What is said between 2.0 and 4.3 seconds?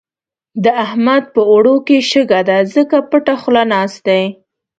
شګه ده؛ ځکه پټه خوله ناست دی.